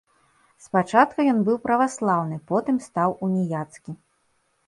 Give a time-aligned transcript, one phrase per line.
[0.67, 3.91] Спачатку ён быў праваслаўны, потым стаў уніяцкі.